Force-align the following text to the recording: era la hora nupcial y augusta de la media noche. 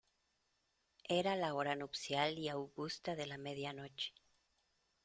era 1.19 1.35
la 1.35 1.53
hora 1.53 1.75
nupcial 1.75 2.39
y 2.39 2.49
augusta 2.49 3.15
de 3.15 3.27
la 3.27 3.37
media 3.37 3.71
noche. 3.71 4.15